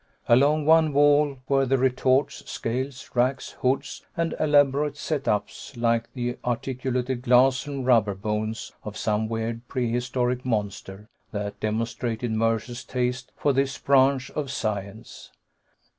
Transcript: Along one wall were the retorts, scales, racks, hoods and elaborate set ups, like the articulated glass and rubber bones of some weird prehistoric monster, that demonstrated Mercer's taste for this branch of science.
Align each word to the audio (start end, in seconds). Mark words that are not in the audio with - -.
Along 0.27 0.65
one 0.65 0.93
wall 0.93 1.37
were 1.47 1.67
the 1.67 1.77
retorts, 1.77 2.49
scales, 2.49 3.11
racks, 3.13 3.51
hoods 3.61 4.03
and 4.17 4.33
elaborate 4.39 4.97
set 4.97 5.27
ups, 5.27 5.77
like 5.77 6.11
the 6.15 6.39
articulated 6.43 7.21
glass 7.21 7.67
and 7.67 7.85
rubber 7.85 8.15
bones 8.15 8.71
of 8.83 8.97
some 8.97 9.29
weird 9.29 9.67
prehistoric 9.67 10.43
monster, 10.43 11.07
that 11.33 11.59
demonstrated 11.59 12.31
Mercer's 12.31 12.83
taste 12.83 13.31
for 13.37 13.53
this 13.53 13.77
branch 13.77 14.31
of 14.31 14.49
science. 14.49 15.29